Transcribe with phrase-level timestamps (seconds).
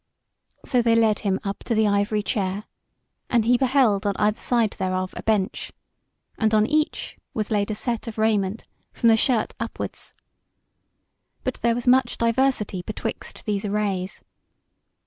[0.65, 2.63] So they led him up to the ivory chair,
[3.29, 5.71] and he beheld on either side thereof a bench,
[6.39, 10.15] and on each was laid a set of raiment from the shirt upwards;
[11.43, 14.23] but there was much diversity betwixt these arrays.